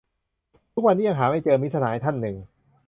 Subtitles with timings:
[0.73, 2.35] "ทุกวันนี้ยังหาไม่เจอ" มิตรสหายท่านหนึ่ง